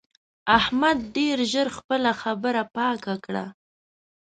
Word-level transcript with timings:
احمد 0.57 0.97
ډېر 1.15 1.37
ژر 1.51 1.67
خپله 1.77 2.11
خبره 2.21 2.63
پاکه 2.75 3.15
کړه. 3.25 3.45